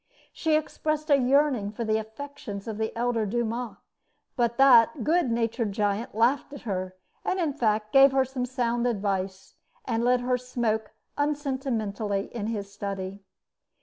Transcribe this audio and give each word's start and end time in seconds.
She 0.33 0.55
expressed 0.55 1.11
a 1.11 1.15
yearning 1.15 1.71
for 1.73 1.83
the 1.83 1.99
affections 1.99 2.67
of 2.67 2.79
the 2.79 2.91
elder 2.97 3.27
Dumas; 3.27 3.77
but 4.35 4.57
that 4.57 5.03
good 5.03 5.29
natured 5.29 5.73
giant 5.73 6.15
laughed 6.15 6.51
at 6.53 6.61
her, 6.61 6.95
and 7.23 7.39
in 7.39 7.53
fact 7.53 7.93
gave 7.93 8.11
her 8.11 8.25
some 8.25 8.47
sound 8.47 8.87
advice, 8.87 9.57
and 9.85 10.03
let 10.03 10.21
her 10.21 10.39
smoke 10.39 10.93
unsentimentally 11.19 12.33
in 12.33 12.47
his 12.47 12.71
study. 12.73 13.19